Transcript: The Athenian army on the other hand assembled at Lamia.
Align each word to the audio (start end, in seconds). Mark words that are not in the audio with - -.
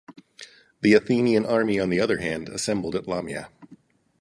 The 0.81 0.93
Athenian 0.95 1.45
army 1.45 1.79
on 1.79 1.91
the 1.91 1.99
other 1.99 2.17
hand 2.17 2.49
assembled 2.49 2.95
at 2.95 3.07
Lamia. 3.07 3.51